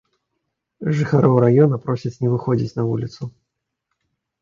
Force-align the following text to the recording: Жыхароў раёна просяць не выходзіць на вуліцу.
Жыхароў 0.99 1.35
раёна 1.45 1.81
просяць 1.85 2.15
не 2.25 2.29
выходзіць 2.35 2.75
на 2.81 2.91
вуліцу. 2.91 3.33